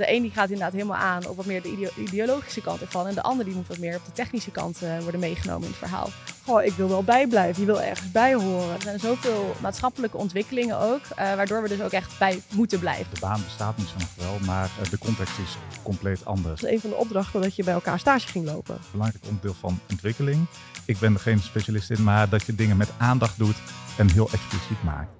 [0.00, 3.06] de een die gaat inderdaad helemaal aan op wat meer de ideologische kant ervan.
[3.06, 5.68] En de ander die moet wat meer op de technische kant uh, worden meegenomen in
[5.68, 6.08] het verhaal.
[6.44, 7.60] Goh, ik wil wel bijblijven.
[7.60, 8.74] Je wil ergens bij horen.
[8.74, 13.14] Er zijn zoveel maatschappelijke ontwikkelingen ook, uh, waardoor we dus ook echt bij moeten blijven.
[13.14, 16.62] De baan bestaat misschien nog wel, maar de context is compleet anders.
[16.62, 18.78] een van de opdrachten dat je bij elkaar stage ging lopen.
[18.90, 20.46] Belangrijk onderdeel van ontwikkeling.
[20.84, 23.56] Ik ben er geen specialist in, maar dat je dingen met aandacht doet
[23.98, 25.19] en heel expliciet maakt.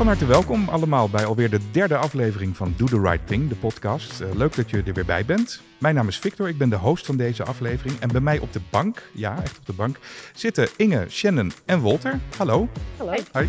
[0.00, 3.54] Van harte welkom allemaal bij alweer de derde aflevering van Do the Right Thing, de
[3.54, 4.20] podcast.
[4.20, 5.62] Uh, leuk dat je er weer bij bent.
[5.78, 7.98] Mijn naam is Victor, ik ben de host van deze aflevering.
[7.98, 9.98] En bij mij op de bank, ja, echt op de bank,
[10.34, 12.20] zitten Inge, Shannon en Walter.
[12.36, 12.68] Hallo.
[12.96, 13.14] Hallo.
[13.32, 13.48] Hoi.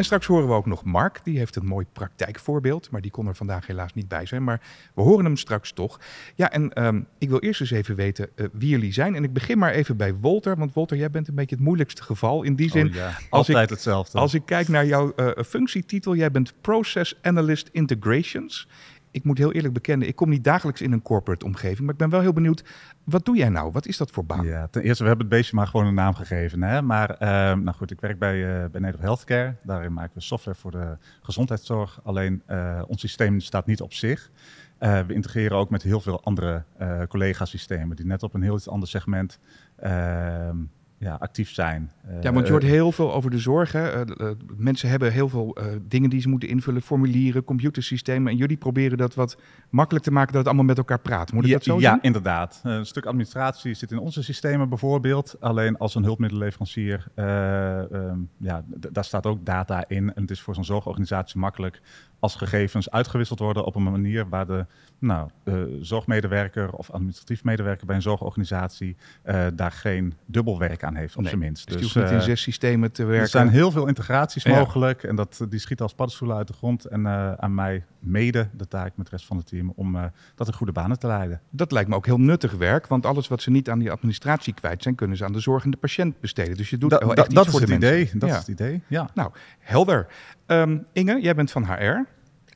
[0.00, 3.26] En straks horen we ook nog Mark, die heeft een mooi praktijkvoorbeeld, maar die kon
[3.26, 4.44] er vandaag helaas niet bij zijn.
[4.44, 4.60] Maar
[4.94, 6.00] we horen hem straks toch.
[6.34, 9.14] Ja, en um, ik wil eerst eens even weten uh, wie jullie zijn.
[9.14, 12.02] En ik begin maar even bij Wolter, want Wolter, jij bent een beetje het moeilijkste
[12.02, 12.42] geval.
[12.42, 14.18] In die oh zin, oh ja, als altijd ik, hetzelfde.
[14.18, 18.68] Als ik kijk naar jouw uh, functietitel, jij bent Process Analyst Integrations
[19.10, 21.96] ik moet heel eerlijk bekennen, ik kom niet dagelijks in een corporate omgeving, maar ik
[21.96, 22.64] ben wel heel benieuwd,
[23.04, 23.72] wat doe jij nou?
[23.72, 24.44] Wat is dat voor baan?
[24.44, 26.62] Ja, ten eerste, we hebben het beestje maar gewoon een naam gegeven.
[26.62, 26.82] Hè?
[26.82, 27.18] Maar uh,
[27.62, 29.54] nou goed, ik werk bij, uh, bij Nederland Healthcare.
[29.62, 32.00] Daarin maken we software voor de gezondheidszorg.
[32.02, 34.30] Alleen uh, ons systeem staat niet op zich.
[34.78, 36.64] we integreren ook met heel veel andere
[37.08, 39.38] collega-systemen die net op een heel iets ander segment
[39.76, 40.56] ehm,
[41.00, 41.90] ja, actief zijn.
[42.20, 43.72] Ja, want je hoort heel veel over de zorg.
[43.72, 44.06] Hè?
[44.20, 48.32] Uh, mensen hebben heel veel dingen die ze moeten invullen, formulieren, computersystemen.
[48.32, 49.36] En jullie proberen dat wat
[49.70, 51.32] makkelijk te maken dat het allemaal met elkaar praat.
[51.32, 52.60] Moet ik ja, dat zo Ja, inderdaad.
[52.62, 55.36] een stuk administratie zit in onze systemen bijvoorbeeld.
[55.40, 60.14] Alleen als een hulpmiddelenleverancier, um, ja, daar staat ook data in.
[60.14, 61.80] En het is voor zo'n zorgorganisatie makkelijk
[62.20, 64.66] als gegevens uitgewisseld worden op een manier waar de
[64.98, 71.16] nou, de zorgmedewerker of administratief medewerker bij een zorgorganisatie uh, daar geen dubbelwerk aan heeft,
[71.16, 71.68] op nee, zijn minst.
[71.68, 73.22] Dus, dus niet in zes systemen te werken.
[73.22, 74.58] Er zijn heel veel integraties ja.
[74.58, 76.84] mogelijk en dat, die schieten als paddenstoelen uit de grond.
[76.84, 77.06] En
[77.40, 80.72] aan mij mede de taak met de rest van het team om dat in goede
[80.72, 81.40] banen te leiden.
[81.50, 84.54] Dat lijkt me ook heel nuttig werk, want alles wat ze niet aan die administratie
[84.54, 86.56] kwijt zijn, kunnen ze aan de zorg en de patiënt besteden.
[86.56, 88.10] Dus je doet da, da, echt dat iets is voor de idee.
[88.14, 88.34] Dat ja.
[88.34, 89.08] is het idee, ja.
[89.14, 90.06] Nou, helder.
[90.50, 92.06] Um, Inge, jij bent van HR.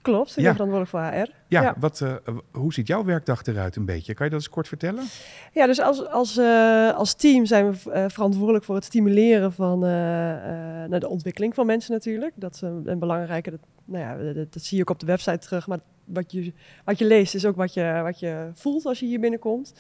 [0.03, 0.43] Klopt, ik Ja.
[0.43, 1.31] ben verantwoordelijk voor HR.
[1.49, 1.75] Ja, Ja.
[1.79, 2.15] Wat, uh,
[2.53, 4.15] hoe ziet jouw werkdag eruit een beetje?
[4.15, 5.05] Kan je dat eens kort vertellen?
[5.53, 9.79] Ja, dus als, als, uh, als team zijn we uh, verantwoordelijk voor het stimuleren van
[9.79, 12.33] nou, de ontwikkeling van mensen natuurlijk.
[12.37, 15.39] Dat is een belangrijke, dat, nou ja, dat, dat, zie je ook op de website
[15.39, 15.67] terug.
[15.67, 16.53] Maar wat je,
[16.85, 19.75] wat je leest is ook wat je, wat je voelt als je hier binnenkomt.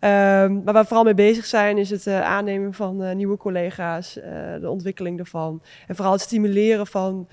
[0.00, 0.10] Um,
[0.64, 4.14] maar waar we vooral mee bezig zijn is het aannemen van nieuwe collega's,
[4.60, 5.62] de ontwikkeling daarvan.
[5.86, 7.28] En vooral het stimuleren van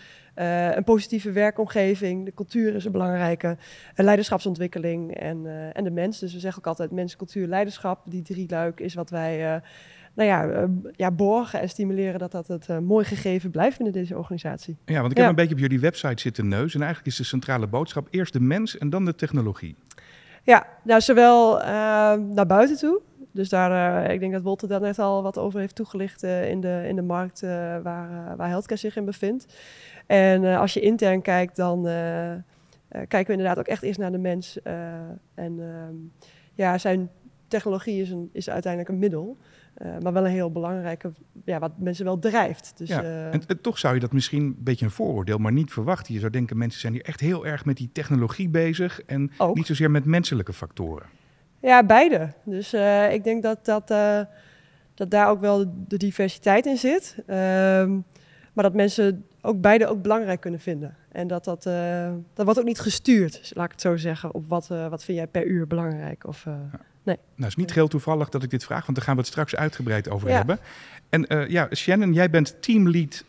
[0.75, 3.57] een positieve werkomgeving, de cultuur is een belangrijke,
[3.96, 6.19] leiderschapsontwikkeling en, en de mens.
[6.19, 8.02] Dus we zeggen ook altijd mens, cultuur, leiderschap.
[8.06, 9.62] Die drie luik is wat wij
[10.13, 14.78] nou ja, ja, borgen en stimuleren dat dat het mooi gegeven blijft binnen deze organisatie.
[14.85, 17.23] Ja, want ik heb een beetje op jullie website zitten neus en eigenlijk is de
[17.23, 19.75] centrale boodschap eerst de mens en dan de technologie.
[20.46, 21.58] Ja, nou zowel
[22.18, 23.02] naar buiten toe,
[23.34, 26.50] dus daar, uh, ik denk dat Wolter daar net al wat over heeft toegelicht uh,
[26.50, 27.50] in, de, in de markt uh,
[27.81, 29.46] waar, waar healthcare zich in bevindt.
[30.06, 31.84] En als je intern kijkt, dan
[32.90, 34.62] kijken we inderdaad ook echt eerst naar de mens.
[35.34, 35.62] en
[36.53, 37.09] ja, zijn
[37.48, 39.38] technologie is, een, is uiteindelijk een middel.
[40.01, 41.11] Maar wel een heel belangrijke,
[41.45, 42.73] ja, wat mensen wel drijft.
[42.75, 45.72] Dus, ja, en, en, toch zou je dat misschien een beetje een vooroordeel, maar niet
[45.72, 46.13] verwachten.
[46.13, 49.56] Je zou denken, mensen zijn hier echt heel erg met die technologie bezig en ook.
[49.56, 51.06] niet zozeer met menselijke factoren.
[51.59, 52.34] Ja, beide.
[52.45, 53.88] Dus uh, ik denk dat, dat,
[54.94, 57.16] dat daar ook wel de diversiteit in zit.
[57.28, 58.05] Um,
[58.53, 60.95] maar dat mensen ook beide ook belangrijk kunnen vinden.
[61.11, 61.63] En dat dat,
[62.34, 65.28] dat wordt ook niet gestuurd, laat ik het zo zeggen, op wat, wat vind jij
[65.28, 66.28] per uur belangrijk.
[66.28, 66.69] Of, ja.
[67.03, 67.16] Nee.
[67.16, 69.30] Nou, het is niet heel toevallig dat ik dit vraag, want daar gaan we het
[69.30, 70.36] straks uitgebreid over ja.
[70.36, 70.59] hebben.
[71.09, 73.24] En ja, Shannon, jij bent teamlead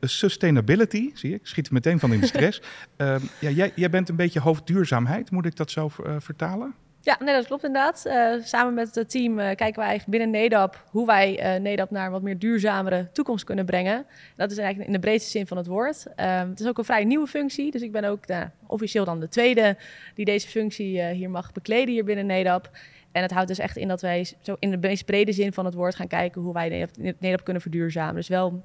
[0.00, 1.10] sustainability.
[1.14, 2.62] Zie je, ik schiet er meteen van in de stress.
[3.38, 6.74] ja, jij, jij bent een beetje hoofdduurzaamheid, moet ik dat zo vertalen?
[7.00, 8.04] Ja, nee, dat klopt inderdaad.
[8.06, 12.12] Uh, samen met het team kijken wij eigenlijk binnen NEDAP hoe wij NEDAP naar een
[12.12, 14.06] wat meer duurzamere toekomst kunnen brengen.
[14.36, 16.06] Dat is eigenlijk in de breedste zin van het woord.
[16.06, 19.20] Um, het is ook een vrij nieuwe functie, dus ik ben ook nou, officieel dan
[19.20, 19.76] de tweede
[20.14, 22.70] die deze functie hier mag bekleden hier binnen NEDAP.
[23.14, 25.64] En het houdt dus echt in dat wij zo in de meest brede zin van
[25.64, 26.88] het woord gaan kijken hoe wij
[27.18, 28.14] NEDAP kunnen verduurzamen.
[28.14, 28.64] Dus wel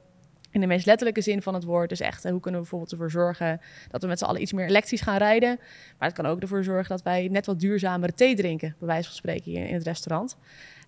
[0.51, 1.90] in de meest letterlijke zin van het woord.
[1.90, 4.66] Dus echt, hoe kunnen we bijvoorbeeld ervoor zorgen dat we met z'n allen iets meer
[4.66, 5.60] elektrisch gaan rijden.
[5.98, 9.07] Maar het kan ook ervoor zorgen dat wij net wat duurzamere thee drinken, bij wijze
[9.07, 10.38] van spreken hier in het restaurant.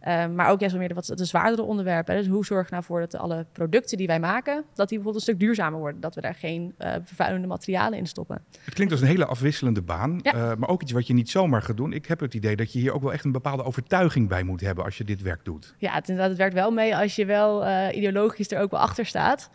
[0.01, 2.15] Ehm, maar ook juist wel meer de, wat de zwaardere onderwerpen.
[2.15, 5.15] Dus hoe zorg je nou voor dat alle producten die wij maken, dat die bijvoorbeeld
[5.15, 6.01] een stuk duurzamer worden.
[6.01, 8.44] Dat we daar geen uh, vervuilende materialen in stoppen.
[8.63, 10.36] Het klinkt als een hele afwisselende baan, ja.
[10.36, 11.94] uh, maar ook iets wat je niet zomaar gaat doen.
[11.94, 14.62] Ik heb het idee dat je hier ook wel echt een bepaalde overtuiging bij moet
[14.62, 15.75] hebben als je dit werk doet.
[15.77, 18.80] Ja, het, inderdaad, het werkt wel mee als je wel uh, ideologisch er ook wel
[18.80, 19.50] achter staat.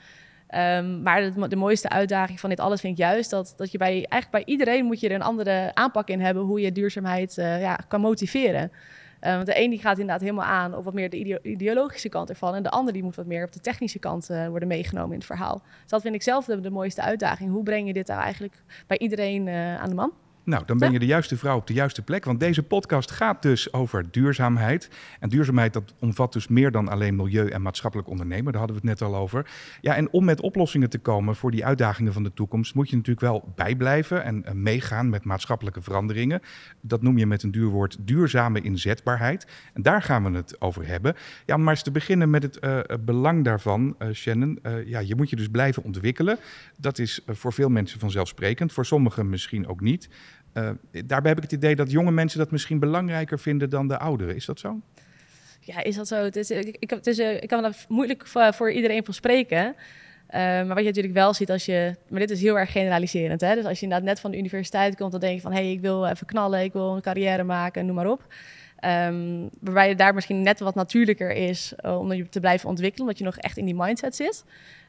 [0.50, 3.78] Um, maar de, de, mooiste uitdaging van dit alles vind ik juist dat, dat je
[3.78, 7.36] bij eigenlijk bij iedereen moet je er een andere aanpak in hebben hoe je duurzaamheid
[7.36, 8.72] uh, ja, kan motiveren.
[9.26, 12.08] Uh, want de een die gaat inderdaad helemaal aan op wat meer de ideo ideologische
[12.08, 12.54] kant ervan.
[12.54, 15.16] En de ander die moet wat meer op de technische kant uh, worden meegenomen in
[15.16, 15.62] het verhaal.
[15.80, 17.50] Dus dat vind ik zelf de, de mooiste uitdaging.
[17.50, 20.12] Hoe breng je dit nou eigenlijk bij iedereen uh, aan de man?
[20.46, 22.24] Nou, dan ben je de juiste vrouw op de juiste plek.
[22.24, 24.90] Want deze podcast gaat dus over duurzaamheid.
[25.20, 28.52] En duurzaamheid dat omvat dus meer dan alleen milieu en maatschappelijk ondernemen.
[28.52, 29.50] Daar hadden we het net al over.
[29.80, 32.96] Ja, en om met oplossingen te komen voor die uitdagingen van de toekomst, moet je
[32.96, 36.40] natuurlijk wel bijblijven en meegaan met maatschappelijke veranderingen.
[36.80, 39.46] Dat noem je met een duur woord duurzame inzetbaarheid.
[39.74, 41.14] En daar gaan we het over hebben.
[41.46, 44.58] Ja, om maar eens te beginnen met het uh, belang daarvan, uh, Shannon.
[44.84, 46.38] ja, je moet je dus blijven ontwikkelen.
[46.76, 50.08] Dat is voor veel mensen vanzelfsprekend, voor sommigen misschien ook niet.
[50.56, 50.70] Uh,
[51.06, 54.34] daarbij heb ik het idee dat jonge mensen dat misschien belangrijker vinden dan de ouderen.
[54.34, 54.80] Is dat zo?
[55.60, 56.24] Ja, is dat zo?
[56.24, 59.64] Het is, ik, ik, is, ik kan er moeilijk voor, voor iedereen van spreken.
[59.66, 61.96] Uh, maar wat je natuurlijk wel ziet als je...
[62.08, 63.40] Maar dit is heel erg generaliserend.
[63.40, 63.54] Hè?
[63.54, 65.10] Dus als je inderdaad net van de universiteit komt...
[65.10, 67.86] dan denk je van, hé, hey, ik wil even knallen, ik wil een carrière maken,
[67.86, 68.22] noem maar op.
[68.84, 73.06] Um, waarbij het daar misschien net wat natuurlijker is om je te blijven ontwikkelen...
[73.06, 74.44] omdat je nog echt in die mindset zit.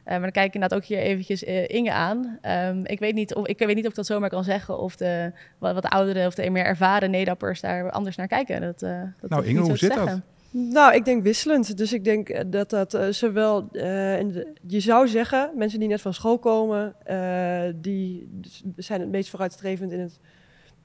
[0.07, 2.39] Uh, maar dan kijk ik inderdaad ook hier eventjes uh, Inge aan.
[2.41, 4.95] Um, ik, weet niet of, ik weet niet of ik dat zomaar kan zeggen of
[4.95, 8.61] de wat, wat de oudere of de meer ervaren Nedappers daar anders naar kijken.
[8.61, 10.21] Dat, uh, dat nou Inge, hoe zit dat?
[10.51, 11.77] Nou, ik denk wisselend.
[11.77, 16.01] Dus ik denk dat dat uh, zowel, uh, de, je zou zeggen, mensen die net
[16.01, 18.29] van school komen, uh, die
[18.75, 20.19] zijn het meest vooruitstrevend in het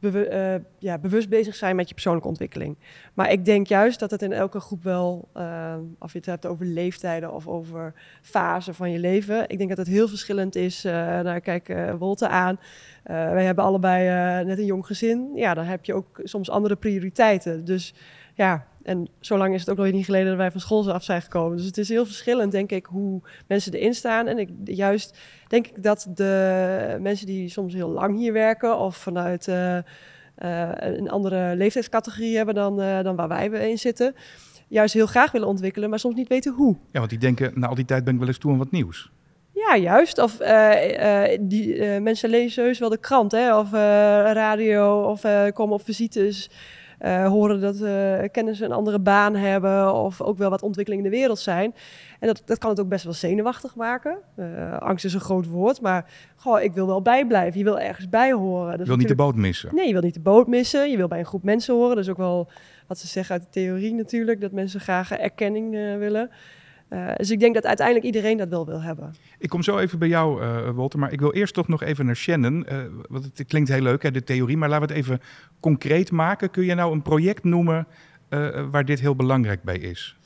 [0.02, 2.76] bewu ja, bewust bezig zijn met je persoonlijke ontwikkeling.
[3.14, 5.28] Maar ik denk juist dat het in elke groep wel,
[5.98, 9.78] of je het hebt over leeftijden of over fasen van je leven, ik denk dat
[9.78, 10.82] het heel verschillend is.
[10.82, 12.58] nou, kijk Wolte aan.
[13.02, 15.30] wij hebben allebei net een jong gezin.
[15.34, 17.64] Ja, dan heb je ook soms andere prioriteiten.
[17.64, 17.94] Dus
[18.34, 21.04] ja, en zo lang is het ook nog niet geleden dat wij van school af
[21.04, 21.56] zijn gekomen.
[21.56, 24.26] Dus het is heel verschillend, denk ik, hoe mensen erin staan.
[24.26, 25.18] En ik, juist
[25.48, 28.78] denk ik dat de mensen die soms heel lang hier werken...
[28.78, 34.14] of vanuit uh, uh, een andere leeftijdscategorie hebben dan, uh, dan waar wij in zitten...
[34.68, 36.76] juist heel graag willen ontwikkelen, maar soms niet weten hoe.
[36.92, 38.70] Ja, want die denken, na al die tijd ben ik wel eens toe aan wat
[38.70, 39.10] nieuws.
[39.54, 40.18] Ja, juist.
[40.18, 40.36] Of
[41.40, 43.58] die, mensen lezen heus wel de krant, hè?
[43.58, 43.72] of
[44.32, 45.20] radio, of
[45.52, 46.50] komen op visites...
[47.04, 51.10] Uh, horen dat uh, kennissen een andere baan hebben of ook wel wat ontwikkelingen in
[51.10, 51.74] de wereld zijn.
[52.20, 54.18] En dat, dat kan het ook best wel zenuwachtig maken.
[54.36, 57.58] Uh, angst is een groot woord, maar goh, ik wil wel bijblijven.
[57.58, 58.78] Je wil ergens bij horen.
[58.78, 59.74] je wil niet de boot missen.
[59.74, 60.90] Nee, je wil niet de boot missen.
[60.90, 61.96] Je wil bij een groep mensen horen.
[61.96, 62.50] Dat is ook wel
[62.86, 66.30] wat ze zeggen uit de theorie natuurlijk, dat mensen graag erkenning willen.
[66.92, 69.14] Uh, dus ik denk dat uiteindelijk iedereen dat wel wil hebben.
[69.38, 72.06] Ik kom zo even bij jou, uh, Walter, maar ik wil eerst toch nog even
[72.06, 72.66] naar Shannon.
[72.72, 72.78] Uh,
[73.08, 75.20] want het klinkt heel leuk, hè, de theorie, maar laten we het even
[75.60, 76.50] concreet maken.
[76.50, 77.86] Kun je nou een project noemen
[78.70, 80.16] waar dit heel belangrijk bij is?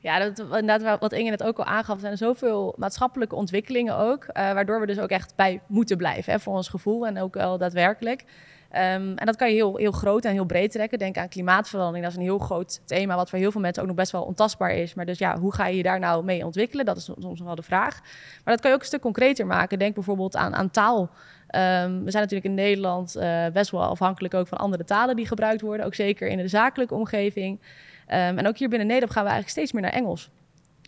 [0.00, 4.26] Ja, dat, inderdaad, wat Inge net ook al aangaf, er zijn zoveel maatschappelijke ontwikkelingen ook,
[4.32, 7.58] waardoor we dus ook echt bij moeten blijven, hè, voor ons gevoel en ook wel
[7.58, 8.24] daadwerkelijk.
[8.72, 10.98] Um, en dat kan je heel, heel groot en heel breed trekken.
[10.98, 12.02] Denk aan klimaatverandering.
[12.02, 14.22] Dat is een heel groot thema wat voor heel veel mensen ook nog best wel
[14.22, 14.94] ontastbaar is.
[14.94, 16.84] Maar dus ja, hoe ga je je daar nou mee ontwikkelen?
[16.84, 18.00] Dat is soms nog wel de vraag.
[18.44, 19.78] Maar dat kan je ook een stuk concreter maken.
[19.78, 21.00] Denk bijvoorbeeld aan, aan taal.
[21.00, 25.26] Um, we zijn natuurlijk in Nederland uh, best wel afhankelijk ook van andere talen die
[25.26, 25.86] gebruikt worden.
[25.86, 27.58] Ook zeker in de zakelijke omgeving.
[27.60, 30.30] Um, en ook hier binnen Nederland gaan we eigenlijk steeds meer naar Engels.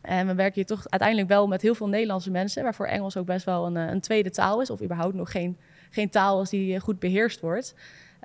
[0.02, 3.26] En we werken hier toch uiteindelijk wel met heel veel Nederlandse mensen, waarvoor Engels ook
[3.26, 5.56] best wel een, een tweede taal is, of überhaupt nog geen
[5.92, 7.74] geen taal als die goed beheerst wordt.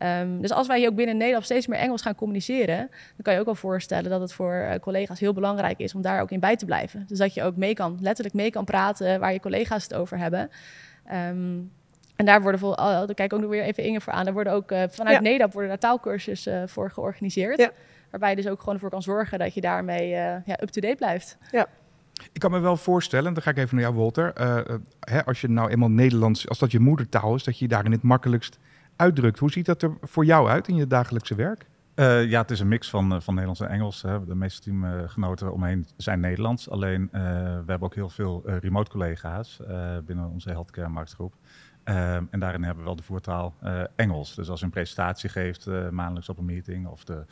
[0.04, 3.34] Um, dus als wij hier ook binnen Nederland steeds meer Engels gaan communiceren, dan kan
[3.34, 6.32] je ook wel voorstellen dat het voor uh, collega's heel belangrijk is om daar ook
[6.32, 7.06] in bij te blijven.
[7.08, 10.18] Dus dat je ook mee kan, letterlijk mee kan praten waar je collega's het over
[10.18, 10.50] hebben.
[11.14, 11.72] Um,
[12.16, 14.26] en daar worden voor, oh, daar kijk ik ook nog weer even Inge voor aan.
[14.26, 15.22] Daar worden ook uh, vanuit ja.
[15.22, 17.60] Nederland worden daar taalkursussen voor georganiseerd.
[17.60, 17.72] Ja.
[18.10, 21.38] Waarbij je dus ook gewoon voor kan zorgen dat je daarmee ja, up-to-date blijft.
[21.52, 21.68] Ja.
[22.32, 24.42] Ik kan me wel voorstellen, dan ga ik even naar jou, Walter.
[24.42, 27.70] Uh, hè, als je nou eenmaal Nederlands, als dat je moedertaal is, dat je je
[27.72, 28.60] daarin het makkelijkst
[28.96, 29.40] uitdrukt.
[29.40, 31.66] Hoe ziet dat er voor jou uit in je dagelijkse werk?
[31.96, 34.02] Uh, ja, het is een mix van, van Nederlands en Engels.
[34.02, 34.26] Hè.
[34.26, 36.70] De meeste teamgenoten omheen zijn Nederlands.
[36.70, 39.60] Alleen we hebben ook heel veel remote collega's
[40.06, 41.34] binnen onze healthcare marktgroep.
[41.84, 43.54] Um, en daarin hebben we wel de voertaal
[43.96, 44.36] Engels.
[44.36, 47.26] Dus als je een presentatie geeft maandelijks op een meeting of de,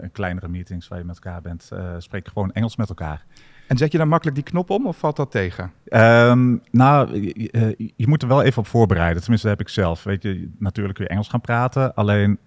[0.00, 3.24] een kleinere meetings waar je met elkaar bent, spreek gewoon Engels met elkaar.
[3.66, 5.72] En zet je dan makkelijk die knop om of valt dat tegen?
[5.88, 9.20] Um, nou, je, je, moet er wel even op voorbereiden.
[9.20, 10.02] Tenminste, dat heb ik zelf.
[10.02, 11.94] Weet je, natuurlijk kun je Engels gaan praten.
[11.94, 12.38] Alleen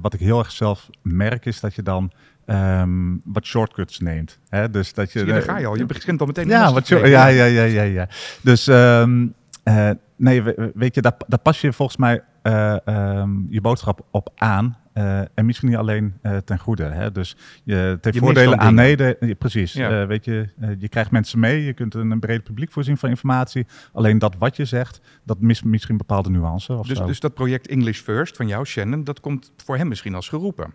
[0.00, 2.12] wat ik heel erg zelf merk is dat je dan
[2.46, 4.38] ehm, wat shortcuts neemt.
[4.48, 4.70] Hè?
[4.70, 5.76] Dus dat je, Zie je, daar ga je al.
[5.76, 8.08] Je begint al meteen ja, wat ja, ja, ja, ja, ja.
[8.42, 9.26] Dus ehm,
[9.62, 14.06] eh, nee, we- weet je, daar, daar pas je volgens mij eh, ehm, je boodschap
[14.10, 14.76] op aan.
[14.92, 16.84] Eh, en misschien niet alleen eh, ten goede.
[16.84, 17.12] Hè?
[17.12, 18.74] Dus je, het heeft Je mist voordelen aan.
[18.74, 19.72] Ja, precies.
[19.72, 20.00] Ja.
[20.00, 21.64] Eh, weet je, eh, je krijgt mensen mee.
[21.64, 23.66] Je kunt een, een breed publiek voorzien van informatie.
[23.92, 26.72] Alleen dat wat je zegt, dat mist misschien bepaalde nuance.
[26.72, 30.14] Of Dus, dus dat project English First van jou, Shannon, dat komt voor hem misschien
[30.14, 30.72] als geroepen.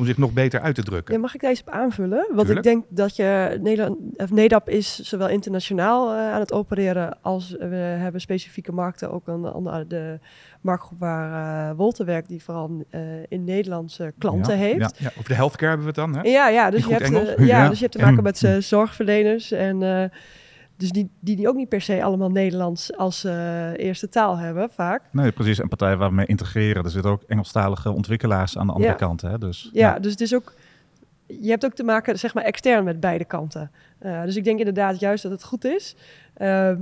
[0.00, 1.14] Om zich nog beter uit te drukken.
[1.14, 2.26] Ja, mag ik deze op aanvullen?
[2.32, 2.56] Want Tuurlijk.
[2.58, 3.98] ik denk dat je Nederland,
[4.30, 9.12] NEDAP is zowel internationaal eh, aan het opereren als we hebben specifieke markten.
[9.12, 10.18] Ook een andere de
[10.60, 14.78] marktgroep waar eh Wolter werkt, die vooral eh, in Nederlandse klanten Ja, heeft.
[14.78, 14.90] ja.
[14.96, 16.28] Ja, over de healthcare hebben we het dan, hè?
[16.30, 17.08] Ja, ja, dus, je hebt,
[17.46, 18.22] ja, dus je hebt te maken En-
[18.58, 19.52] met zorgverleners.
[19.52, 19.82] En,
[20.80, 24.70] dus die, die, die ook niet per se allemaal Nederlands als eh, eerste taal hebben,
[24.70, 25.02] vaak.
[25.12, 25.60] Nee, precies.
[25.60, 26.84] En partijen waar we mee integreren.
[26.84, 28.96] Er zitten ook Engelstalige ontwikkelaars aan de andere Ja.
[28.98, 29.20] kant.
[29.20, 29.38] Hè?
[29.38, 30.52] Dus, Ja, dus het is ook.
[31.26, 33.70] Je hebt ook te maken, zeg maar, extern met beide kanten.
[33.98, 35.96] Eh, dus ik denk inderdaad juist dat het goed is.
[36.34, 36.76] Ehm,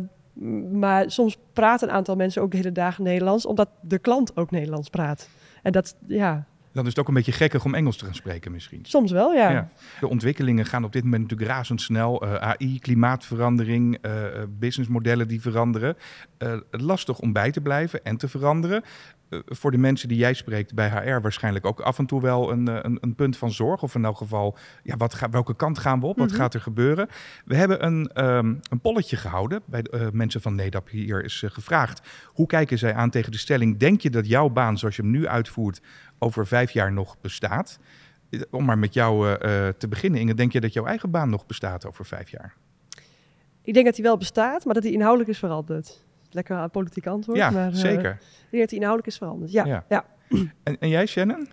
[0.72, 4.50] maar soms praten een aantal mensen ook de hele dagen Nederlands, omdat de klant ook
[4.50, 5.28] Nederlands praat.
[5.62, 8.52] En dat, ja, Dan is het ook een beetje gekkig om Engels te gaan spreken
[8.52, 8.80] misschien.
[8.82, 9.50] soms wel, ja.
[9.50, 9.68] Ja.
[10.00, 12.22] De ontwikkelingen gaan op dit moment natuurlijk razendsnel.
[12.22, 15.96] Eh, AI, klimaatverandering, eh, eh, businessmodellen die veranderen.
[16.38, 18.82] Eh, lastig om bij te blijven en te veranderen.
[19.28, 22.50] Eh, voor de mensen die jij spreekt bij HR waarschijnlijk ook af en toe wel
[22.50, 23.82] een, eh, een, een punt van zorg.
[23.82, 26.18] Of in elk geval, ja, wat ga, welke kant gaan we op?
[26.18, 26.36] Wat Mhm.
[26.36, 27.08] gaat er gebeuren?
[27.44, 29.62] We hebben een, ehm, een polletje gehouden.
[29.64, 32.08] Bij de, eh, mensen van NEDAP hier is gevraagd.
[32.26, 33.76] Hoe kijken zij aan tegen de stelling?
[33.78, 35.80] Denk je dat jouw baan zoals je hem nu uitvoert
[36.18, 37.78] over vijf jaar nog bestaat?
[38.50, 39.36] Om maar met jou
[39.78, 40.34] te beginnen, Inge.
[40.34, 42.54] Denk je dat jouw eigen baan nog bestaat over vijf jaar?
[43.62, 46.06] Ik denk dat die wel bestaat, maar dat die inhoudelijk is veranderd.
[46.30, 47.38] Lekker een politiek antwoord.
[47.38, 48.18] ja, maar, eh, zeker.
[48.50, 49.52] dat die inhoudelijk is veranderd.
[49.52, 49.84] Ja, Ja.
[49.88, 50.04] ja.
[50.62, 51.48] En, en jij, Shannon?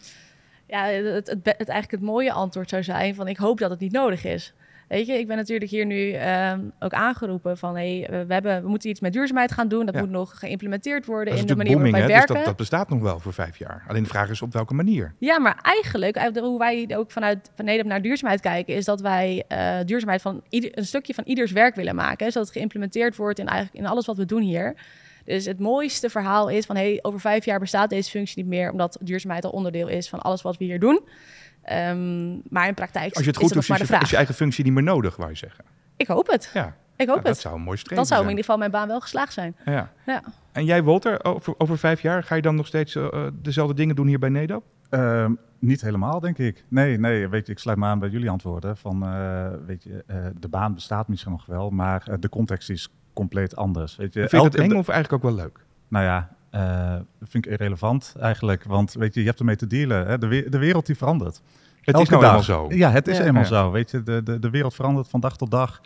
[0.68, 3.80] Ja, het, het, het eigenlijk het mooie antwoord zou zijn van ik hoop dat het
[3.80, 4.54] niet nodig is.
[4.88, 8.68] Weet je, ik ben natuurlijk hier nu ehm, ook aangeroepen van hey, we, hebben, we
[8.70, 9.86] moeten iets met duurzaamheid gaan doen.
[9.86, 10.02] Dat Ja.
[10.02, 12.18] moet nog geïmplementeerd worden Dat in de manier booming, waarop hè?
[12.18, 12.46] wij Dus dat, werken.
[12.46, 13.84] dat bestaat nog wel voor vijf jaar.
[13.88, 15.14] Alleen de vraag is op welke manier.
[15.18, 19.44] Ja, maar eigenlijk, hoe wij ook vanuit van Nederland naar duurzaamheid kijken, is dat wij
[19.48, 22.32] eh, duurzaamheid van ieder, een stukje van ieders werk willen maken.
[22.32, 24.76] Zodat het geïmplementeerd wordt in, eigenlijk in alles wat we doen hier.
[25.26, 28.72] Dus het mooiste verhaal is van hey, over vijf jaar bestaat deze functie niet meer,
[28.72, 31.02] omdat duurzaamheid al onderdeel is van alles wat we hier doen.
[31.64, 33.90] Ehm, maar in praktijk Als je het is goed dat doet, is maar je, de
[33.90, 34.02] vraag.
[34.02, 35.64] is je eigen functie niet meer nodig, wou je zeggen.
[35.98, 36.50] Ik hoop het.
[36.54, 37.38] Ja, Ik hoop Nou, dat het.
[37.40, 39.56] zou een mooi streven Dan zou in ieder geval mijn baan wel geslaagd zijn.
[39.66, 39.92] Ja.
[40.06, 40.24] Ja.
[40.52, 43.74] En jij, Walter, over, over vijf jaar ga je dan nog steeds eh, eh, dezelfde
[43.76, 44.64] dingen doen hier bij NEDAP?
[44.90, 46.64] Ehm, niet helemaal, denk ik.
[46.68, 48.78] Nee, nee, weet je, ik sluit me aan bij jullie antwoorden.
[48.78, 52.90] Van, eh, weet je, eh, de baan bestaat misschien nog wel, maar de context is
[53.16, 53.96] compleet anders.
[53.96, 55.66] Weet je, Vind je dat eng of eigenlijk ook wel leuk?
[55.88, 59.68] Nou ja, eh, dat vind ik irrelevant eigenlijk, want weet je, je hebt ermee te
[59.68, 60.08] dealen.
[60.08, 60.18] Hè?
[60.18, 61.42] De, we- de wereld die verandert.
[61.82, 62.30] Het Elke is nou dag.
[62.32, 62.76] eenmaal zo.
[62.76, 63.24] Ja, het is Ja.
[63.24, 63.48] eenmaal Ja.
[63.48, 63.72] zo.
[63.72, 65.82] Weet je, de, de, de wereld verandert van dag tot dag.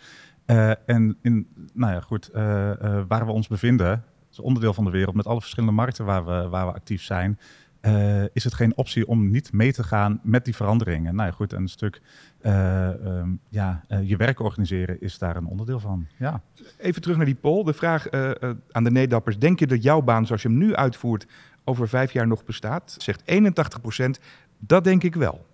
[0.46, 4.84] Eh, en in, nou ja, goed, eh, eh, waar we ons bevinden, is onderdeel van
[4.84, 7.38] de wereld met alle verschillende markten waar we, waar we actief zijn.
[7.80, 11.14] Eh, is het geen optie om niet mee te gaan met die veranderingen?
[11.14, 12.00] Nou ja, goed, en een stuk
[12.40, 16.06] eh, ehm, ja, eh, je werk organiseren is daar een onderdeel van.
[16.18, 16.42] Ja.
[16.78, 17.64] Even terug naar die poll.
[17.64, 18.10] De vraag
[18.70, 19.38] aan de NEDAppers.
[19.38, 21.26] Denk je dat jouw baan zoals je hem nu uitvoert
[21.64, 22.94] over vijf jaar nog bestaat?
[22.98, 24.20] Zegt 81%
[24.58, 25.46] Dat denk ik wel.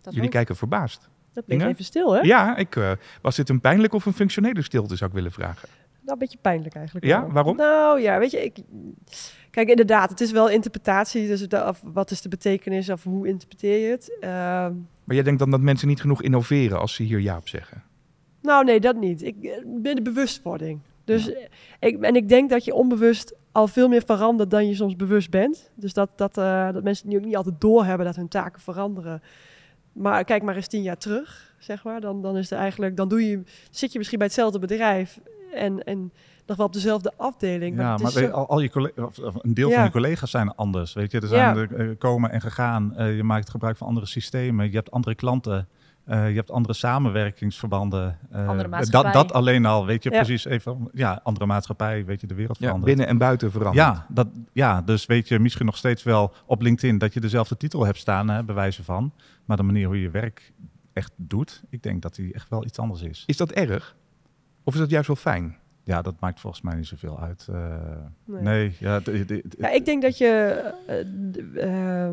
[0.00, 0.34] Dat Jullie ook.
[0.34, 1.08] kijken verbaasd.
[1.36, 1.70] Dat bleef Inge?
[1.70, 2.20] even stil, hè?
[2.20, 2.90] Ja, ik, eh,
[3.20, 5.68] was dit een pijnlijke of een functionele stilte, zou ik willen vragen.
[6.00, 7.06] Nou, een beetje pijnlijk eigenlijk.
[7.06, 7.32] Ja, wel.
[7.32, 7.56] waarom?
[7.56, 8.58] Nou ja, weet je, ik...
[9.56, 11.26] Kijk, inderdaad, het is wel interpretatie.
[11.26, 14.16] Dus de, of, wat is de betekenis of hoe interpreteer je het?
[14.20, 17.48] Ehm, Maar jij denkt dan dat mensen niet genoeg innoveren als ze hier ja op
[17.48, 17.82] zeggen?
[18.42, 19.22] nou, nee, dat niet.
[19.22, 20.80] Ik eh, ben de bewustwording.
[21.04, 21.42] Dus eh,
[21.80, 25.30] ik, en ik denk dat je onbewust al veel meer verandert dan je soms bewust
[25.30, 25.70] bent.
[25.74, 29.22] Dus dat, dat, eh, dat mensen nu ook niet altijd doorhebben dat hun taken veranderen.
[29.92, 32.00] Maar kijk maar eens tien jaar terug, zeg maar.
[32.00, 35.20] Dan, dan is er eigenlijk, dan doe je, zit je misschien bij hetzelfde bedrijf
[35.56, 36.12] en, en
[36.46, 37.78] nog wel op dezelfde afdeling.
[37.78, 39.74] Ja, het maar zo- al, al je collega, of, of een deel Ja.
[39.74, 40.92] van je collega's zijn anders.
[40.92, 41.60] Weet je, er zijn Ja.
[41.62, 42.96] er, eh, komen en gegaan.
[42.96, 44.68] Eh, je maakt gebruik van andere systemen.
[44.70, 45.68] Je hebt andere klanten.
[46.04, 48.18] eh, je hebt andere samenwerkingsverbanden.
[48.32, 49.12] Andere dat, maatschappij.
[49.12, 50.16] dat alleen al, weet je, Ja.
[50.16, 50.88] precies even.
[50.92, 52.88] Ja, andere maatschappij, weet je, de wereld Ja, verandert.
[52.90, 53.86] binnen en buiten veranderen.
[53.92, 57.56] Ja, dat, ja, dus weet je misschien nog steeds wel op LinkedIn dat je dezelfde
[57.56, 59.12] titel hebt staan, hè, bij wijze van.
[59.44, 60.52] Maar de manier hoe je werk
[60.92, 63.22] echt doet, ik denk dat die echt wel iets anders is.
[63.26, 63.96] Is dat erg?
[64.66, 65.56] Of is dat juist wel fijn?
[65.82, 67.46] Ja, dat maakt volgens mij niet zoveel uit.
[67.50, 67.76] eh,
[68.24, 68.42] Nee.
[68.42, 68.76] nee.
[68.80, 69.00] ja,
[69.58, 70.26] Ja, ik denk dat je.
[70.86, 71.00] eh,
[72.08, 72.12] eh,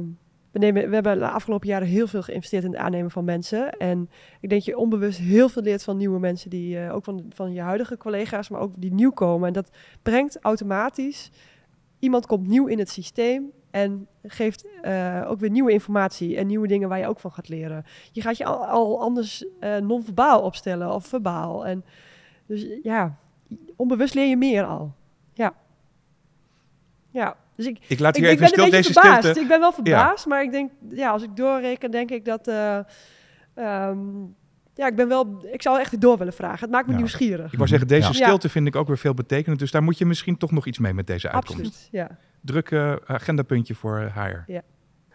[0.51, 3.71] we, nemen, we hebben de afgelopen jaren heel veel geïnvesteerd in het aannemen van mensen.
[3.77, 4.01] En
[4.39, 7.25] ik denk dat je onbewust heel veel leert van nieuwe mensen, die eh, ook van,
[7.29, 9.47] van je huidige collega's, maar ook die nieuw komen.
[9.47, 9.69] En dat
[10.01, 11.31] brengt automatisch.
[11.99, 13.51] Iemand komt nieuw in het systeem.
[13.71, 17.49] En geeft eh, ook weer nieuwe informatie en nieuwe dingen waar je ook van gaat
[17.49, 17.85] leren.
[18.11, 21.65] Je gaat je al, al anders eh, non-verbaal opstellen of verbaal.
[21.65, 21.83] En
[22.53, 23.17] dus ja,
[23.75, 24.93] onbewust leer je meer al.
[25.33, 25.53] Ja.
[27.09, 29.21] Ja, dus ik, Ik laat ik, hier ik even ben een stil beetje deze verbaasd.
[29.21, 29.39] stilte.
[29.39, 32.47] Ik ben wel verbaasd, maar ik denk, ja, als ik doorreken, denk ik dat...
[32.47, 32.77] eh,
[33.53, 33.97] ehm,
[34.75, 35.45] ja, ik ben wel...
[35.51, 36.59] Ik zou echt door willen vragen.
[36.59, 36.97] Het maakt me Ja.
[36.97, 37.51] nieuwsgierig.
[37.51, 38.13] Ik wou zeggen, deze Ja.
[38.13, 39.59] stilte vind ik ook weer veel betekenend.
[39.59, 41.65] Dus daar moet je misschien toch nog iets mee met deze uitkomst.
[41.65, 42.17] Absoluut, ja.
[42.41, 44.51] Druk eh, agendapuntje voor eh, HR.
[44.51, 44.61] Ja.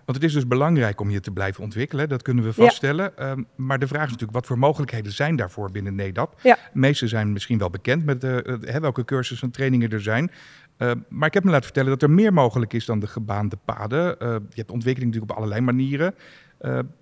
[0.08, 2.62] Want het is dus belangrijk om je te blijven ontwikkelen, dat kunnen we Ja.
[2.64, 3.16] vaststellen.
[3.16, 6.40] Ehm, maar de vraag is natuurlijk, wat voor mogelijkheden zijn daarvoor binnen NEDAP?
[6.42, 6.54] Ja.
[6.72, 10.30] De meeste zijn misschien wel bekend met eh, hè, welke cursussen en trainingen er zijn.
[10.76, 13.56] Eh, maar ik heb me laten vertellen dat er meer mogelijk is dan de gebaande
[13.64, 14.18] paden.
[14.20, 16.14] Eh, je hebt ontwikkeling natuurlijk op allerlei manieren.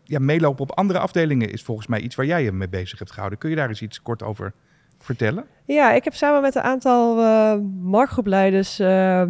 [0.05, 3.11] Ja, meelopen op andere afdelingen is volgens mij iets waar jij je mee bezig hebt
[3.11, 3.39] gehouden.
[3.39, 4.53] Kun je daar eens iets kort over
[4.99, 5.45] vertellen?
[5.65, 9.29] Ja, ik heb samen met een aantal eh marktgroepleiders eh, eh,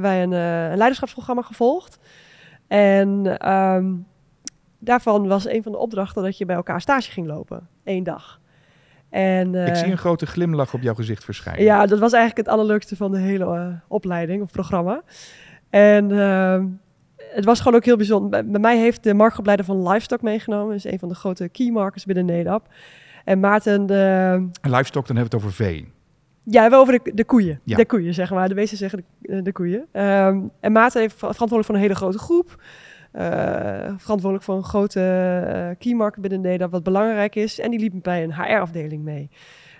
[0.00, 1.98] wij een, een leiderschapsprogramma gevolgd.
[2.72, 3.94] En ehm,
[4.78, 7.68] daarvan was een van de opdrachten dat je bij elkaar stage ging lopen.
[7.84, 8.40] één dag.
[9.10, 11.64] En, ik eh, zie een grote glimlach op jouw gezicht verschijnen.
[11.64, 15.02] Ja, dat was eigenlijk het allerleukste van de hele eh, opleiding of programma.
[15.70, 16.66] En ehm,
[17.16, 18.30] het was gewoon ook heel bijzonder.
[18.30, 20.68] Bij, bij mij heeft de marktopleider van Livestock meegenomen.
[20.68, 22.68] Dat is een van de grote key markets binnen NEDAP.
[23.24, 23.94] En Maarten, de,
[24.60, 25.92] En livestock, dan hebben we het over vee.
[26.42, 27.60] Ja, wel over de, de koeien.
[27.64, 27.76] Ja.
[27.76, 28.48] De koeien, zeg maar.
[28.48, 29.86] De meesten zeggen de, eh, de koeien.
[29.92, 32.62] Ehm, en Maarten heeft ver- verantwoordelijk voor een hele grote groep.
[33.12, 33.24] Eh,
[33.96, 37.60] verantwoordelijk voor een grote eh key market binnen Nederland, wat belangrijk is.
[37.60, 39.30] En die liep bij een HR-afdeling mee.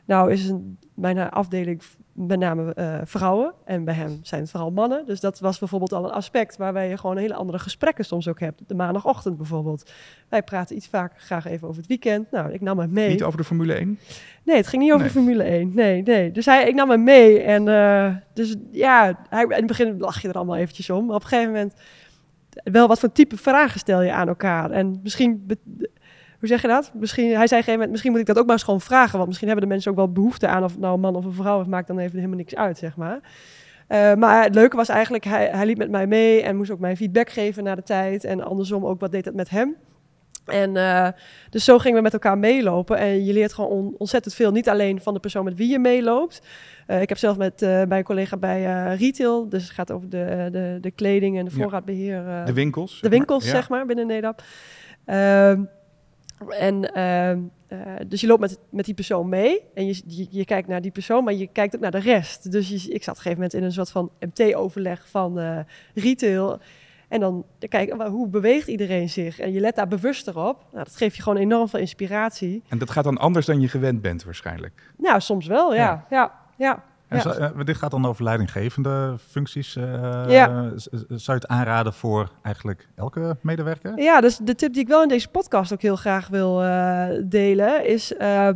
[0.04, 3.52] Nou is een, mijn afdeling met name eh, vrouwen.
[3.64, 5.06] En bij hem zijn het vooral mannen.
[5.06, 8.40] Dus dat was bijvoorbeeld al een aspect waarbij je gewoon hele andere gesprekken soms ook
[8.40, 8.62] hebt.
[8.66, 9.90] De maandagochtend bijvoorbeeld.
[10.28, 12.30] Wij praten iets vaker graag even over het weekend.
[12.30, 13.08] Nou, ik nam hem mee.
[13.08, 13.98] Niet over de Formule 1?
[14.44, 15.12] Nee, het ging niet over Nee.
[15.14, 15.70] de Formule 1.
[15.74, 16.32] Nee, nee.
[16.32, 17.40] Dus hij, ik nam hem mee.
[17.40, 21.06] En eh, dus ja, hij, in het begin lach je er allemaal eventjes om.
[21.06, 21.74] Maar op een gegeven moment
[22.64, 24.70] wel wat voor type vragen stel je aan elkaar.
[24.70, 25.46] En misschien,
[26.42, 26.90] hoe zeg je dat?
[26.94, 28.80] Misschien, hij zei op een gegeven moment, misschien moet ik dat ook maar eens gewoon
[28.80, 29.14] vragen.
[29.16, 31.24] Want misschien hebben de mensen ook wel behoefte aan of het nou een man of
[31.24, 31.66] een vrouw is.
[31.66, 33.20] Maakt dan even helemaal niks uit, zeg maar.
[33.88, 36.78] Eh, maar het leuke was eigenlijk, hij, hij liep met mij mee en moest ook
[36.78, 38.24] mij feedback geven na de tijd.
[38.24, 39.76] En andersom ook, wat deed het met hem?
[40.46, 41.08] En eh,
[41.50, 42.98] dus zo gingen we met elkaar meelopen.
[42.98, 44.50] En je leert gewoon on- ontzettend veel.
[44.52, 46.42] Niet alleen van de persoon met wie je meeloopt.
[46.86, 49.48] Eh, ik heb zelf met bij een collega bij retail.
[49.48, 52.28] Dus het gaat over de, de, de kleding en de voorraadbeheer.
[52.28, 52.90] eh, De winkels?
[52.90, 53.10] de zeg maar.
[53.18, 54.42] winkels, zeg maar, binnen Nederland.
[56.48, 60.44] En ehm, eh, dus je loopt met, met die persoon mee en je, je, je
[60.44, 62.52] kijkt naar die persoon, maar je kijkt ook naar de rest.
[62.52, 65.58] Dus je, ik zat op een gegeven moment in een soort van MT-overleg van eh,
[65.94, 66.58] retail.
[67.08, 69.38] En dan kijk je, hoe beweegt iedereen zich?
[69.38, 70.64] En je let daar bewuster op.
[70.72, 72.62] Nou, dat geeft je gewoon enorm veel inspiratie.
[72.68, 74.92] En dat gaat dan anders dan je gewend bent waarschijnlijk.
[74.96, 76.06] Nou, soms wel, ja.
[76.10, 76.84] Ja, ja.
[77.12, 77.52] En Ja.
[77.52, 79.76] eh, dit gaat dan over leidinggevende functies.
[79.76, 80.70] eh, Ja.
[81.08, 83.98] Zou je het aanraden voor eigenlijk elke medewerker?
[84.00, 87.06] Ja, dus de tip die ik wel in deze podcast ook heel graag wil eh,
[87.24, 88.16] delen is...
[88.16, 88.54] ehm,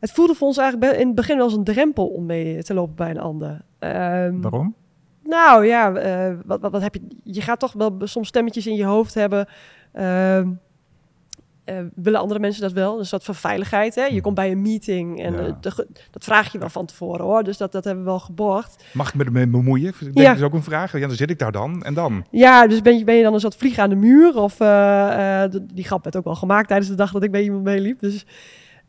[0.00, 2.74] het voelde voor ons eigenlijk in het begin wel als een drempel om mee te
[2.74, 3.60] lopen bij een ander.
[3.78, 4.74] Ehm, Waarom?
[5.22, 5.92] Nou ja,
[6.44, 7.06] wat, wat, wat heb je?
[7.22, 9.46] Je gaat toch wel soms stemmetjes in je hoofd hebben.
[9.92, 10.48] Ehm,
[11.66, 12.96] eh, willen andere mensen dat wel?
[12.96, 13.94] Dus wat van veiligheid.
[13.94, 14.04] Hè?
[14.04, 15.38] Je komt bij een meeting en Ja.
[15.38, 17.42] eh, de dat vraag je wel van tevoren hoor.
[17.44, 18.84] Dus dat, dat hebben we wel geborgd.
[18.92, 19.88] Mag ik me ermee bemoeien?
[19.88, 20.28] Ik denk, Ja.
[20.28, 20.92] Dat is ook een vraag.
[20.92, 21.82] Ja, dan zit ik daar dan.
[21.82, 22.24] En dan?
[22.30, 24.36] Ja, dus ben je, ben je dan een soort vlieg aan de muur?
[24.36, 27.62] Of eh, die grap werd ook wel gemaakt tijdens de dag dat ik bij iemand
[27.64, 28.00] meeliep.
[28.00, 28.26] Dus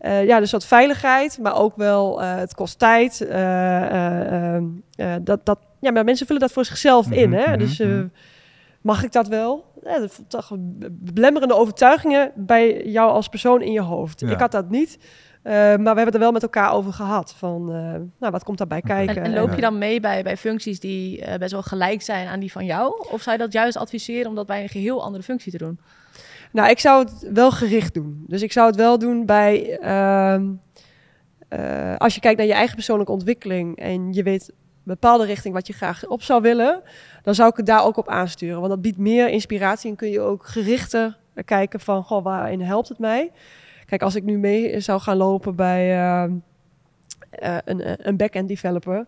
[0.01, 3.21] ja, dus wat veiligheid, maar ook wel het kost tijd.
[3.21, 4.63] eh, eh, ehm,
[4.95, 7.29] eh, dat, dat, ja, maar mensen vullen dat voor zichzelf in.
[7.29, 7.49] Mhm, Hè?
[7.49, 8.05] mhm, Dus mhm.
[8.87, 9.65] Mag ik dat wel?
[9.83, 10.51] Ja, dat voelt toch
[10.91, 14.19] belemmerende overtuigingen bij jou als persoon in je hoofd.
[14.19, 14.29] Ja.
[14.29, 14.97] Ik had dat niet.
[15.43, 17.33] eh, maar we hebben het er wel met elkaar over gehad.
[17.37, 17.75] Van, eh,
[18.19, 19.15] nou, wat komt daarbij kijken?
[19.15, 22.27] En, en loop je dan mee bij, bij functies die eh, best wel gelijk zijn
[22.27, 23.07] aan die van jou?
[23.11, 25.79] Of zou je dat juist adviseren om dat bij een geheel andere functie te doen?
[26.51, 28.23] Nou, ik zou het wel gericht doen.
[28.27, 29.77] Dus ik zou het wel doen bij.
[29.79, 30.45] ehm,
[31.49, 35.53] eh, als je kijkt naar je eigen persoonlijke ontwikkeling en je weet een bepaalde richting
[35.53, 36.81] wat je graag op zou willen,
[37.27, 38.57] dan zou ik het daar ook op aansturen.
[38.57, 42.89] Want dat biedt meer inspiratie en kun je ook gerichter kijken van, goh, waarin helpt
[42.89, 43.31] het mij?
[43.85, 46.31] Kijk, als ik nu mee zou gaan lopen bij ehm,
[47.29, 49.05] eh, een, een back-end developer,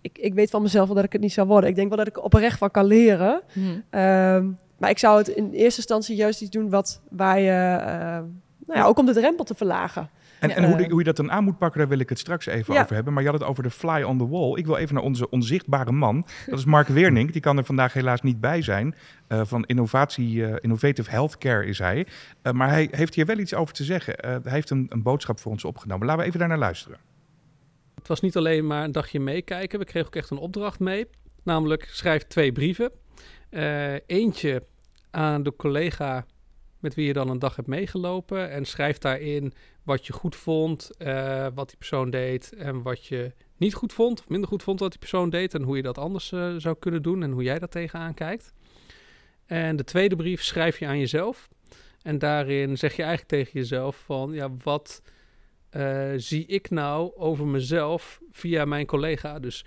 [0.00, 1.70] ik, ik weet van mezelf wel dat ik het niet zou worden.
[1.70, 3.42] Ik denk wel dat ik oprecht van kan leren.
[3.90, 8.24] Ehm, maar ik zou het in eerste instantie juist iets doen wat waar je, ehm,
[8.66, 10.10] nou ja, ook om de drempel te verlagen.
[10.42, 10.54] En, Ja.
[10.54, 10.88] en hoe, Eh.
[10.90, 12.82] hoe je dat dan aan moet pakken, daar wil ik het straks even Ja.
[12.82, 13.12] over hebben.
[13.12, 14.56] Maar je had het over de fly on the wall.
[14.58, 16.26] Ik wil even naar onze onzichtbare man.
[16.46, 17.32] Dat is Mark Weernink.
[17.32, 18.94] Die kan er vandaag helaas niet bij zijn.
[19.28, 22.06] Eh, van innovatie, eh, Innovative Healthcare is hij.
[22.42, 24.16] Eh, maar hij heeft hier wel iets over te zeggen.
[24.18, 26.06] Eh, hij heeft een, een boodschap voor ons opgenomen.
[26.06, 26.98] Laten we even daar naar luisteren.
[27.94, 29.78] Het was niet alleen maar een dagje meekijken.
[29.78, 31.06] We kregen ook echt een opdracht mee.
[31.44, 32.90] Namelijk schrijf twee brieven.
[33.50, 34.62] Eh, eentje
[35.10, 36.24] aan de collega
[36.82, 38.50] met wie je dan een dag hebt meegelopen.
[38.50, 43.32] En schrijf daarin wat je goed vond, eh, wat die persoon deed en wat je
[43.56, 45.98] niet goed vond, of minder goed vond wat die persoon deed en hoe je dat
[45.98, 48.52] anders eh, zou kunnen doen en hoe jij daar tegenaan kijkt.
[49.46, 51.48] En de tweede brief schrijf je aan jezelf.
[52.02, 55.02] En daarin zeg je eigenlijk tegen jezelf van, ja, wat
[55.70, 59.38] eh, zie ik nou over mezelf via mijn collega?
[59.38, 59.64] Dus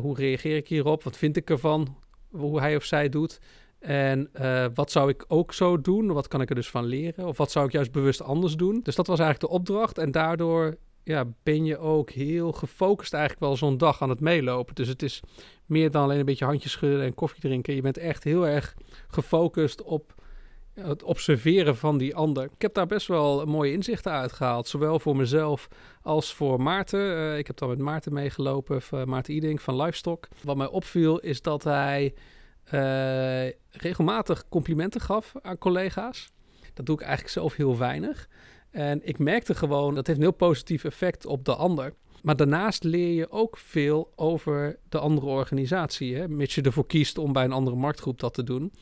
[0.00, 1.02] hoe reageer ik hierop?
[1.02, 1.96] Wat vind ik ervan?
[2.30, 3.40] Hoe hij of zij doet?
[3.86, 6.12] En eh, wat zou ik ook zo doen?
[6.12, 7.26] Wat kan ik er dus van leren?
[7.26, 8.80] Of wat zou ik juist bewust anders doen?
[8.82, 9.98] Dus dat was eigenlijk de opdracht.
[9.98, 14.74] En daardoor ja, ben je ook heel gefocust eigenlijk wel zo'n dag aan het meelopen.
[14.74, 15.20] Dus het is
[15.66, 17.74] meer dan alleen een beetje handjes schudden en koffie drinken.
[17.74, 18.74] Je bent echt heel erg
[19.08, 20.14] gefocust op
[20.74, 22.44] het observeren van die ander.
[22.44, 24.68] Ik heb daar best wel mooie inzichten uit gehaald.
[24.68, 25.68] Zowel voor mezelf
[26.02, 27.00] als voor Maarten.
[27.00, 30.28] Uh, ik heb dan met Maarten meegelopen, van Maarten Iding van Livestock.
[30.42, 32.14] Wat mij opviel is dat hij
[32.72, 36.30] uh, regelmatig complimenten gaf aan collega's.
[36.74, 38.28] Dat doe ik eigenlijk zelf heel weinig.
[38.70, 41.94] En ik merkte gewoon, dat heeft een heel positief effect op de ander.
[42.22, 46.16] Maar daarnaast leer je ook veel over de andere organisatie.
[46.16, 46.28] Hè?
[46.28, 48.72] Mits je ervoor kiest om bij een andere marktgroep dat te doen.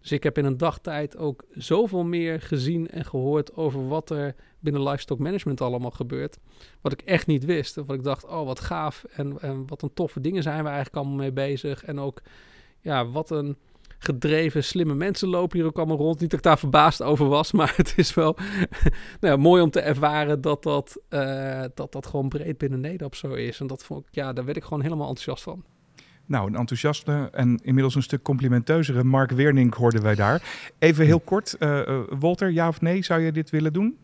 [0.00, 4.34] Dus ik heb in een dagtijd ook zoveel meer gezien en gehoord over wat er
[4.58, 6.38] binnen livestock management allemaal gebeurt.
[6.80, 7.74] Wat ik echt niet wist.
[7.74, 10.96] Wat ik dacht, oh wat gaaf en, en wat een toffe dingen zijn we eigenlijk
[10.96, 11.84] allemaal mee bezig.
[11.84, 12.20] En ook,
[12.88, 13.56] ja, wat een
[13.98, 16.20] gedreven, slimme mensen lopen hier ook allemaal rond.
[16.20, 18.36] Niet dat ik daar verbaasd over was, maar het is wel
[19.20, 23.16] nou ja, mooi om te ervaren dat dat, uh, dat dat gewoon breed binnen Nederland
[23.16, 23.60] zo is.
[23.60, 25.64] En dat vond ik, ja, daar werd ik gewoon helemaal enthousiast van.
[26.26, 30.70] Nou, een enthousiaste en inmiddels een stuk complimenteuzere Mark Wernink hoorden wij daar.
[30.78, 33.98] Even heel kort, uh, uh, Walter, ja of nee, zou je dit willen doen?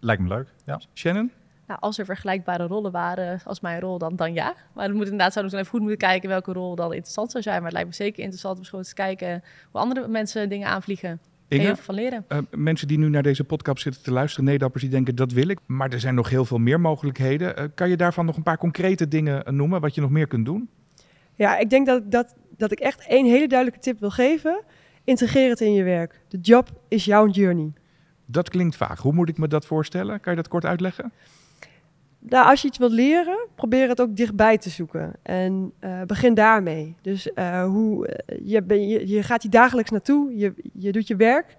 [0.00, 0.80] Lijkt me leuk, ja.
[0.94, 1.30] Shannon?
[1.70, 4.54] Nou, als er vergelijkbare rollen waren als mijn rol, dan, dan ja.
[4.74, 7.42] Maar dan moet inderdaad zouden we even goed moeten kijken welke rol dan interessant zou
[7.42, 7.56] zijn.
[7.56, 11.20] Maar het lijkt me zeker interessant om gewoon te kijken hoe andere mensen dingen aanvliegen.
[11.48, 12.24] Inge, heel veel van leren.
[12.28, 15.48] Uh, mensen die nu naar deze podcast zitten te luisteren, Nederlanders die denken dat wil
[15.48, 15.58] ik.
[15.66, 17.58] Maar er zijn nog heel veel meer mogelijkheden.
[17.58, 20.44] Uh, kan je daarvan nog een paar concrete dingen noemen wat je nog meer kunt
[20.44, 20.68] doen?
[21.34, 24.62] Ja, ik denk dat, dat, dat ik echt één hele duidelijke tip wil geven.
[25.04, 26.20] Integreer het in je werk.
[26.28, 27.72] De job is jouw journey.
[28.26, 29.00] Dat klinkt vaag.
[29.00, 30.20] Hoe moet ik me dat voorstellen?
[30.20, 31.12] Kan je dat kort uitleggen?
[32.20, 35.12] Nou, als je iets wilt leren, probeer het ook dichtbij te zoeken.
[35.22, 36.96] En uh, begin daarmee.
[37.02, 41.06] Dus uh, hoe, uh, je, ben, je, je, gaat hier dagelijks naartoe, je, je doet
[41.06, 41.56] je werk.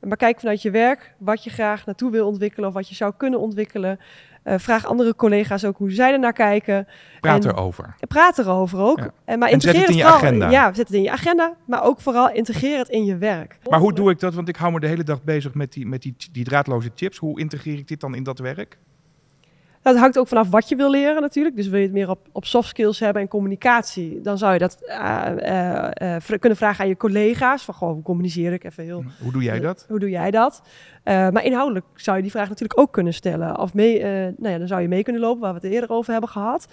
[0.00, 3.12] Maar kijk vanuit je werk wat je graag naartoe wil ontwikkelen of wat je zou
[3.16, 3.98] kunnen ontwikkelen.
[4.44, 6.86] vraag andere collega's ook hoe zij er naar kijken.
[7.20, 7.94] Praat en, erover.
[8.08, 8.98] Praat erover ook.
[8.98, 9.10] Ja.
[9.24, 10.50] En, maar en zet het in je vooral, agenda.
[10.50, 11.56] Ja, zet het in je agenda.
[11.64, 13.58] Maar ook vooral integreer het in je werk.
[13.68, 14.34] Maar hoe doe ik dat?
[14.34, 17.18] Want ik hou me de hele dag bezig met die, met die, die draadloze chips.
[17.18, 18.78] Hoe integreer ik dit dan in dat werk?
[19.82, 21.56] Het hangt ook vanaf wat je wil leren natuurlijk.
[21.56, 24.58] Dus wil je het meer op, op soft skills hebben en communicatie, dan zou je
[24.58, 27.62] dat uh, uh, uh, kunnen vragen aan je collega's.
[27.62, 29.04] Van gewoon, hoe communiceer ik even heel.
[29.22, 29.84] Hoe doe jij dat?
[29.88, 30.62] Hoe doe jij dat?
[31.04, 33.58] maar inhoudelijk zou je die vraag natuurlijk ook kunnen stellen.
[33.58, 34.02] Of mee,
[34.36, 36.68] nou ja, dan zou je mee kunnen lopen, waar we het eerder over hebben gehad.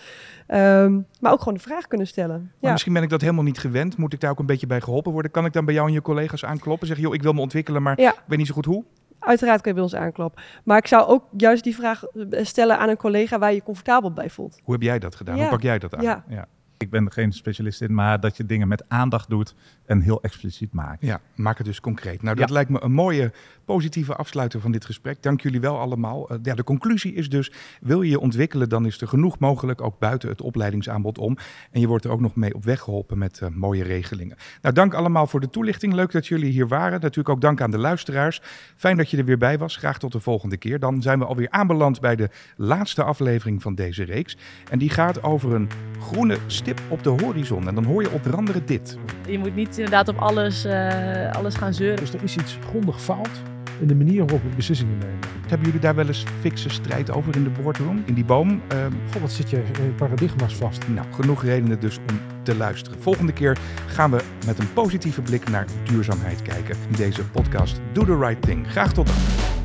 [0.47, 2.39] Um, maar ook gewoon de vraag kunnen stellen.
[2.39, 2.71] Maar ja.
[2.71, 3.97] misschien ben ik dat helemaal niet gewend.
[3.97, 5.31] Moet ik daar ook een beetje bij geholpen worden?
[5.31, 6.87] Kan ik dan bij jou en je collega's aankloppen?
[6.87, 8.11] Zeggen, joh, ik wil me ontwikkelen, maar ja.
[8.11, 8.83] ik weet niet zo goed hoe?
[9.25, 10.43] Uiteraard kan je bij ons aankloppen.
[10.63, 14.11] Maar ik zou ook juist die vraag stellen aan een collega waar je je comfortabel
[14.11, 14.59] bij voelt.
[14.63, 15.35] Hoe heb jij dat gedaan?
[15.35, 15.41] Ja.
[15.41, 16.03] Hoe pak jij dat aan?
[16.03, 16.23] Ja.
[16.27, 16.47] ja.
[16.77, 20.21] Ik ben er geen specialist in, maar dat je dingen met aandacht doet en heel
[20.21, 21.01] expliciet maakt.
[21.01, 22.21] Ja, maak het dus concreet.
[22.21, 22.53] Nou, dat ja.
[22.53, 23.31] lijkt me een mooie
[23.65, 25.23] positieve afsluiter van dit gesprek.
[25.23, 26.31] Dank jullie wel allemaal.
[26.31, 29.81] Uh, ja, de conclusie is dus, wil je je ontwikkelen, dan is er genoeg mogelijk,
[29.81, 31.38] ook buiten het opleidingsaanbod om.
[31.71, 34.38] En je wordt er ook nog mee op weg geholpen met uh, mooie regelingen.
[34.61, 35.93] Nou, dank allemaal voor de toelichting.
[35.93, 37.01] Leuk dat jullie hier waren.
[37.01, 38.41] Natuurlijk ook dank aan de luisteraars.
[38.75, 39.77] Fijn dat je er weer bij was.
[39.77, 40.79] Graag tot de volgende keer.
[40.79, 44.38] Dan zijn we alweer aanbeland bij de laatste aflevering van deze reeks.
[44.69, 47.67] En die gaat over een groene stip op de horizon.
[47.67, 48.97] En dan hoor je onder andere dit.
[49.28, 51.97] Je moet niet inderdaad op alles, uh, alles gaan zeuren.
[51.97, 53.41] Dus er is iets grondig fout
[53.80, 55.19] in de manier waarop we beslissingen nemen.
[55.47, 58.49] Hebben jullie daar wel eens fikse strijd over in de boardroom, in die boom?
[58.49, 60.88] Uh, Goh, wat zit je in paradigma's vast.
[60.88, 63.01] Nou, genoeg redenen dus om te luisteren.
[63.01, 68.06] Volgende keer gaan we met een positieve blik naar duurzaamheid kijken in deze podcast Do
[68.06, 68.67] the Right Thing.
[68.67, 69.64] Graag tot dan.